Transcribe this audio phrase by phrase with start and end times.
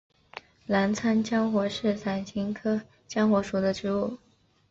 [0.65, 4.17] 澜沧羌活是伞形科羌活属的植物。